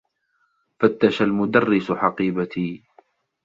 فتّش 0.79 1.21
المدرّس 1.21 1.91
حقيبتي. 1.91 2.83